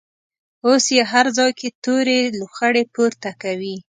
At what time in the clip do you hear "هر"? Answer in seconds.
1.11-1.25